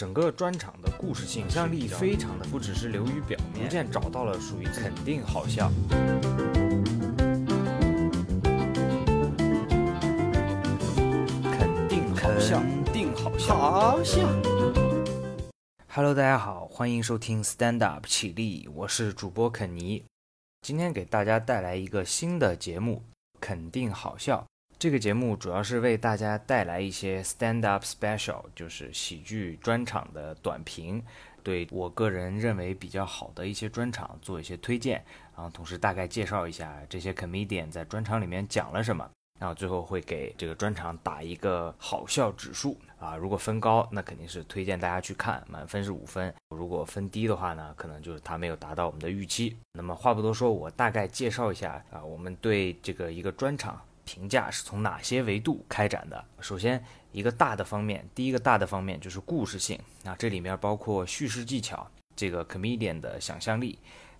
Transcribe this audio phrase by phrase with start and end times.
[0.00, 5.70] 整个专场的故事性、想象力非常的，不只是流于表面，逐渐找到了属于肯定好笑。
[11.42, 13.54] 肯定好笑，肯定好笑。
[13.54, 14.26] 好笑。
[15.88, 20.02] Hello，大家好，欢迎收听 Stand Up 起立，我是主播肯尼。
[20.62, 23.02] 今天给大家带来一个新的节目，
[23.38, 24.46] 肯定好笑。
[24.80, 31.04] 这个节目主要是为大家带来一些 Stand Up Special，就是喜剧专场的短评，
[31.42, 35.04] 对我个人认为比较好的一些专场做一些推荐，
[35.36, 39.06] 然后同时大概介绍一下这些 comedian 在专场里面讲了什么。
[39.38, 49.54] 然后最后会给这个专场打一个好笑指数啊，如果分高，那肯定是推荐大家去看，满分是五分；如果分低的话呢，可能就是它没有达到我们的预期。
[49.72, 53.80] 那么话不多说，我大概介绍一下啊，我们对这个一个专场
[54.10, 56.24] 评价是从哪些维度开展的。
[56.40, 63.78] 首先，一个大的方面，第一个大的方面就是故事性，那这里面包括叙事技巧，这个 comedian 的想象力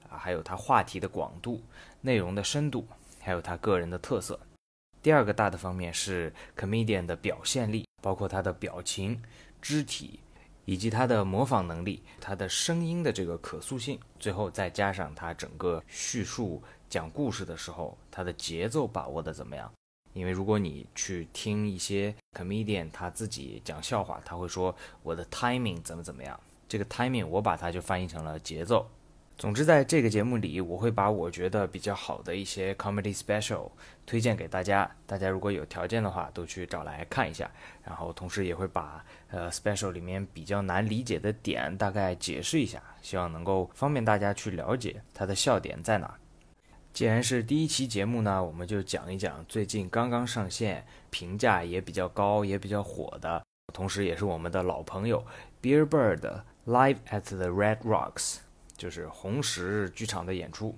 [0.08, 1.60] 啊，还有他话题的广度、
[2.02, 2.86] 内容的深度，
[3.19, 4.38] 还有他个人的特色。
[5.02, 9.20] 第二个大的方面是 comedian 的表现力，包括他的表情、
[9.60, 10.20] 肢体，
[10.66, 19.72] 以及他的模仿能力，他的声音的这个可塑性，最后再加上他整个叙述讲故事的时候，他的节奏把握的怎么样？
[20.12, 28.88] 因为如果你去听一些 comedian 他自己讲笑话，他会说我的 timing 怎么怎么样，这个 timing 我把它就翻译成了节奏。
[29.36, 33.70] 总之，在这个节目里，我会把我觉得比较好的一些 comedy special
[34.05, 34.94] 推荐给大家。
[35.06, 37.50] 大家如果有条件的话，都去找来看一下。
[37.83, 46.14] 然后，同时也会把呃 special 里面比较难理解的点大概解释一下，希望能够方便大家去了解它的笑点在哪。
[46.92, 55.24] 既然是第一期节目呢，我们就讲一讲最近刚刚上线、评价也比较高、也比较火的，同时也是我们的老朋友
[55.62, 58.38] Beer Bird Live at the Red Rocks。
[58.77, 60.74] 就是红石剧场的演出，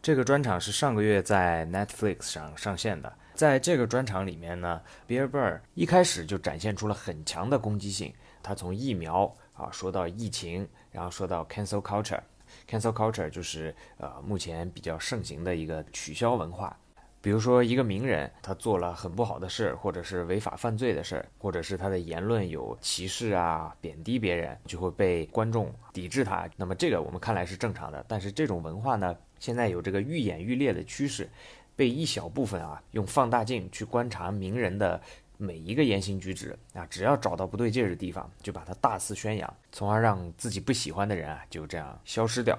[0.00, 3.12] 这个专场是上个月在 Netflix 上上线的。
[3.34, 8.12] 在这个专场里面呢，Bill Burr 一开始就展现出了很强的攻击性。
[8.42, 12.20] 他从疫苗啊说到疫情，然后说到 cancel culture。
[12.68, 16.76] Cancel culture 就是呃目前比较盛行的一个取消文化。
[17.20, 26.50] 比如说，一个名人他做了很不好的事儿，或者是违法犯罪的事儿，或者是他的言论有歧视啊、贬低别人，就会被观众抵制他。
[26.56, 31.30] 那么这个我们看来是正常的，但是这种文化呢，现在有这个愈演愈烈的趋势，
[31.76, 35.00] 被一小部分啊用放大镜去观察名人的
[35.42, 42.56] 每一个言行举止啊，只要找到不对劲的地方，就把它大肆宣扬，从而让自己不喜欢的人啊就这样消失掉。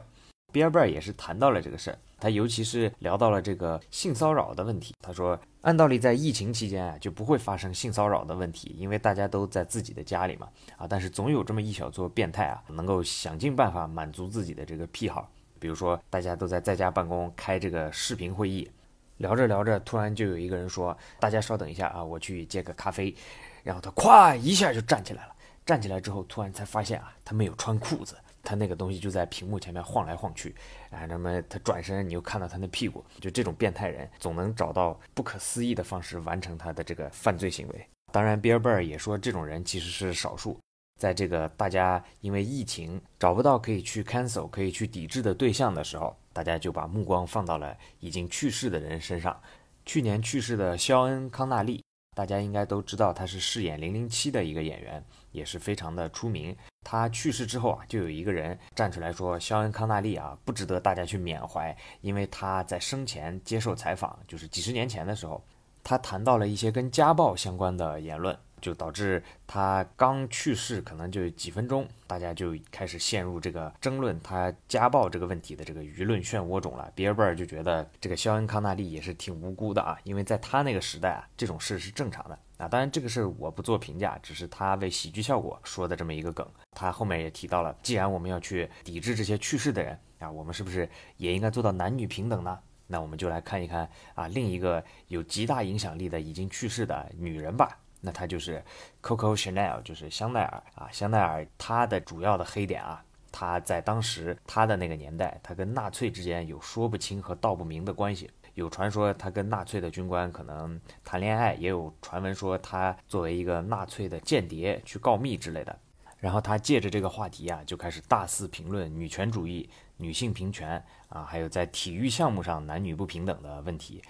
[0.52, 4.94] 比尔贝尔也是谈到了这个事儿，他尤其是聊到了这个性骚扰的问题。
[5.02, 15.32] 他说，按道理在疫情期间啊，就不会发生性骚扰的问题，因为大家都在自己的家里嘛，啊，但是总有这么一小撮变态啊，能够想尽办法满足自己的这个癖好。
[15.58, 18.70] 比如说，大家都在在家办公开这个视频会议，
[19.18, 23.16] 聊着聊着，突然就有一个人说：“大家稍等一下啊，我去接个咖啡。”
[23.64, 25.36] 然后他咵一下就站起来了，
[25.66, 28.16] 站起来之后，突然才发现啊，他没有穿裤子。
[28.46, 30.54] 他那个东西就在屏幕前面晃来晃去，
[30.90, 37.88] 啊，那么他转身，你又看到他那屁股，就这种变态人总能找到不可思议的方式完成他的这个犯罪行为。
[38.12, 40.60] 当然，比尔贝尔也说，这种人其实是少数，
[41.00, 49.40] 在这个大家因为疫情找不到可以去 cancel、可以去抵制的对象的时候，大家就把目光放到了已经去世的人身上。
[49.86, 51.82] 去年去世的肖恩·康纳利。
[52.16, 56.56] 大家应该都知道，他是饰演《零零七》的一个演员，也是非常的出名。
[56.84, 65.44] 他去世之后啊，就有一个人站出来说：“肖恩·康纳利啊，不值得大家去缅怀，因为他在生前接受采访，就是几十年前的时候，
[65.84, 76.90] 他谈到了一些跟家暴相关的言论。”就导致他刚去世，可能就几分钟，大家就开始陷入这个争论他家暴这个问题的这个舆论漩涡中了。
[76.96, 82.70] 比尔贝尔就觉得这个肖恩康纳利也是挺无辜的啊，因为在他那个时代啊，这种事是正常的啊。
[82.70, 86.50] 当然这个事我不做评价，只是他为喜剧效果说的这么一个梗。
[86.72, 92.58] 他后面也提到了，既然我们要去抵制这些去世的人啊，我们是不是也应该做到男女平等呢？
[92.88, 97.78] 那我们就来看一看啊，另一个有极大影响力的已经去世的女人吧。
[98.06, 98.62] 那他就是
[99.02, 100.90] Coco Chanel，就是香奈儿啊。
[100.92, 103.02] 香奈儿他的主要的黑点啊，
[103.32, 108.30] 他在当时他的那个年代，他跟纳粹之间有说不清和道不明的关系。
[108.56, 115.80] 有传说他跟纳粹的军官可能谈恋爱，也有传闻说他作为一个纳粹的间谍去告密之类的。
[116.20, 124.02] 然后他借着这个话题啊，就开始大肆评论女权主义、女性平权啊，还有在体育项目上男女不平等的问题。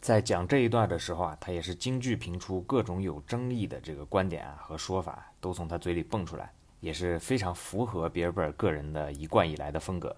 [0.00, 6.50] 在讲这一段的时候啊，他也是京剧评出各种有争议的这个观点啊和说法，都从他嘴里蹦出来。
[6.80, 10.16] 也是非常符合比尔贝尔个人的一贯以来的风格。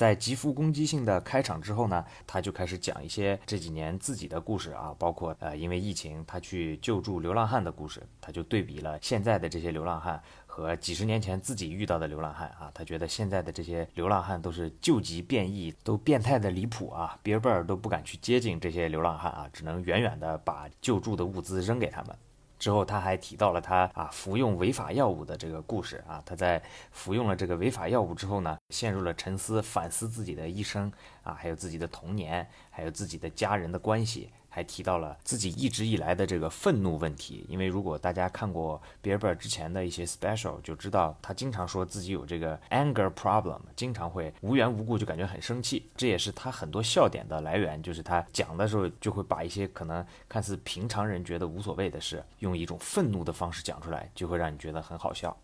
[0.00, 22.16] 在极富攻击性的开场之后呢，他就开始讲一些这几年自己的故事啊，包括呃因为疫情他去救助流浪汉的故事，他就对比了现在的这些流浪汉和几十年前自己遇到的流浪汉啊，他觉得现在的这些流浪汉都是救急变异，都变态的离谱啊，比尔贝尔都不敢去接近这些流浪汉啊，只能远远的把救助的物资扔给他们。
[22.58, 26.22] 之后，他还提到了他啊服用违法药物的这个故事啊。
[26.24, 30.90] 他在服用了这个违法药物之后呢，陷入了沉思，反思自己的一生
[31.22, 34.30] 啊，还有自己的童年，还有自己的家人的关系。
[34.52, 55.36] 还提到了自己一直以来的这个愤怒问题，因为如果大家看过比尔贝尔之前的一些 special，就知道他经常说自己有这个 anger problem，经常会无缘无故就感觉很生气，这也是他很多笑点的来源，就是他讲的时候就会把一些可能看似平常人觉得无所谓的事，用一种愤怒的方式讲出来，就会让你觉得很好笑。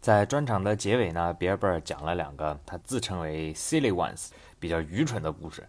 [0.00, 4.28] 在专场的结尾呢，比尔贝尔讲了两个他自称为 silly ones
[4.60, 5.66] 比较愚蠢的故事。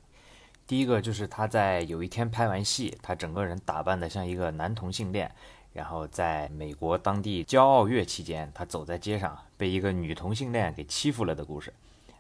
[0.68, 5.30] 第一个就是他在有一天拍完戏，他整个人打扮的像一个男同性恋，
[5.74, 11.74] 然后在美国当地骄傲月期间，他走在街上被一个女同性恋给欺负了的故事。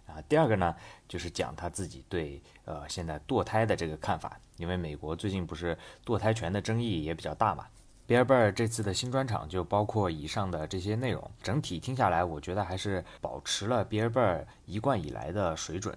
[0.07, 0.75] 啊，第二个呢，
[1.07, 7.67] 就是讲他自己对呃现在堕胎的这个看法，因为美国最近不是堕胎权的争议也比较大嘛。
[8.09, 15.95] 比尔贝尔这次的新专场就包括以上的这些内容，整体听下来，我觉得还是保持了比尔贝尔一贯以来的水准。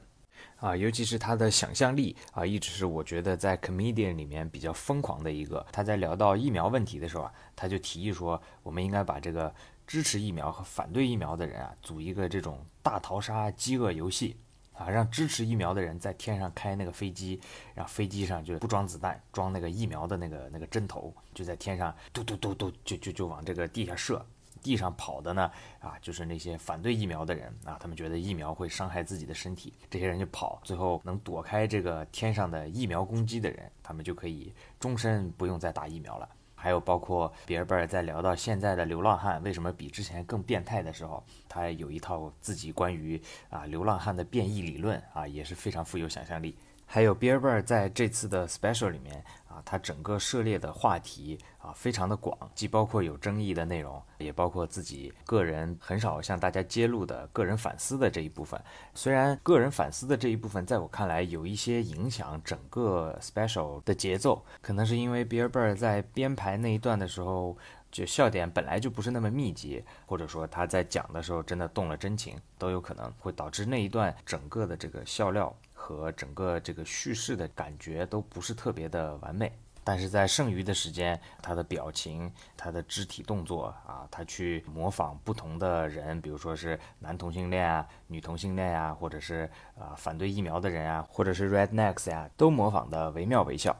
[0.57, 5.65] 啊，尤其是他的想象力啊，一直是我觉得在 comedian 里面比较疯狂的一个。
[5.73, 9.51] 他在聊到疫苗问题的时候啊，他就提议说，我们应该把这个
[9.87, 14.37] 支持疫苗和反对疫苗的人啊，组一个这种大逃杀饥饿游戏
[14.83, 17.41] 啊，让支持疫苗的人在天上开那个飞机，
[17.75, 24.25] 然后飞机上就不装子弹，装那个疫苗的那个那个针头，就在天上嘟嘟嘟嘟就就就往这个地下射。
[24.61, 25.51] 地上跑的呢，
[25.81, 36.29] 啊，就是那些反对疫苗的人啊，他们觉得疫苗会伤害自己的身体，这些人就跑，最后能躲开这个天上的疫苗攻击的人，他们就可以终身不用再打疫苗了。
[36.63, 43.21] 还有包括比尔贝尔在聊到现在的流浪汉为什么比之前更变态的时候，他有一套自己关于
[43.51, 46.57] 啊流浪汉的变异理论啊，也是非常富有想象力。
[46.87, 58.59] 还有比尔贝尔在这次的 special 里面啊，他整个涉猎的话题啊非常的广，既包括有争议的内容，也包括自己个人很少向大家揭露的个人反思的这一部分。
[58.95, 67.57] 虽然个人反思的这一部分在我看来有一些影响整个 special 的节奏，可能是因为比尔贝尔在编排那一段的时候，
[67.91, 75.55] 就笑点本来就不是那么密集，或者说他在讲的时候真的动了真情，都有可能会导致那一段整个的这个笑料。
[75.83, 79.53] 和整个这个叙事的感觉都不是特别的完美，
[79.83, 93.77] 但是在剩余的时间，他的表情、他的肢体动作啊，他去模仿不同的人，比如说是男同性恋啊、女同性恋啊，或者是啊反对疫苗的人啊，或者是 rednecks 呀，都模仿的惟妙惟肖。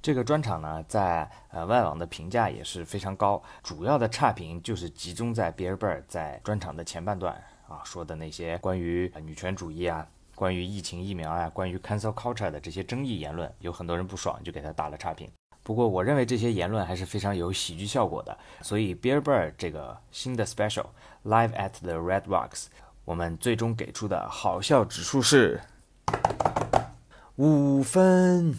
[0.00, 7.34] 这个专场呢，在呃外网的评价也是非常高，主要的差评就是集中在比尔贝尔在专场的前半段
[7.68, 10.06] 啊说的那些关于女权主义啊。
[10.40, 15.30] 关于疫情疫苗呀，关于 cancel culture 的这些争议言论，有很多人不爽，就给他打了差评。
[15.62, 18.38] 不过，我认为这些言论还是非常有喜剧效果的。
[18.62, 20.86] 所以，Bear Bird 这个新的 special
[21.26, 22.68] live at the Red Rocks，
[23.04, 25.60] 我们最终给出的好笑指数是
[27.36, 28.58] 五分。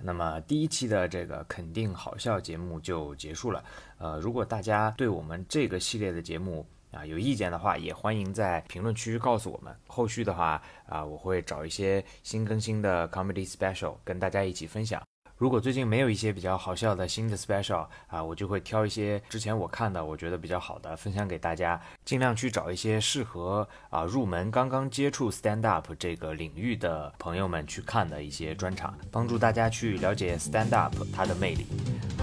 [0.00, 3.62] 那么，第一期的这个肯定好笑节目就结束了。
[3.98, 9.74] 呃，如果大家对我们这个系列的节目，啊，有意见的话也欢迎在评论区告诉我们。
[9.86, 15.02] 后续的话啊，我会找一些新更新的 comedy special 跟大家一起分享。
[15.38, 31.66] 如果最近没有一些比较好笑的新的 special 啊，我就会挑一些之前我看的我觉得比较好的分享给大家，尽量去找一些适合啊入门刚刚接触 stand up 这个领域的朋友们去看的一些专场，帮助大家去了解 stand up 它的魅力。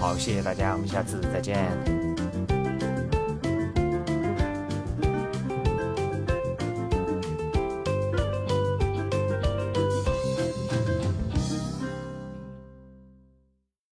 [0.00, 2.03] 好，谢谢大家，我们下次再见。